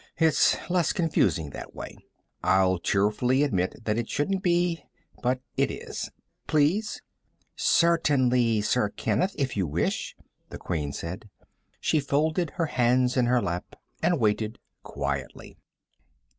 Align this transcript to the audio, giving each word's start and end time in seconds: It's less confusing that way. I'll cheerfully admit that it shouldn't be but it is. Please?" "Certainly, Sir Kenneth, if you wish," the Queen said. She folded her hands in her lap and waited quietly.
It's 0.17 0.57
less 0.67 0.93
confusing 0.93 1.51
that 1.51 1.75
way. 1.75 1.95
I'll 2.43 2.79
cheerfully 2.79 3.43
admit 3.43 3.85
that 3.85 3.99
it 3.99 4.09
shouldn't 4.09 4.41
be 4.41 4.83
but 5.21 5.41
it 5.57 5.69
is. 5.69 6.09
Please?" 6.47 7.03
"Certainly, 7.55 8.61
Sir 8.61 8.89
Kenneth, 8.89 9.35
if 9.37 9.55
you 9.55 9.67
wish," 9.67 10.15
the 10.49 10.57
Queen 10.57 10.91
said. 10.91 11.29
She 11.79 11.99
folded 11.99 12.49
her 12.55 12.65
hands 12.65 13.15
in 13.15 13.27
her 13.27 13.43
lap 13.43 13.75
and 14.01 14.19
waited 14.19 14.57
quietly. 14.81 15.55